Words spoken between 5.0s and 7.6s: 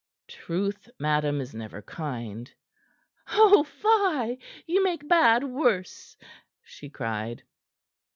bad worse!" she cried.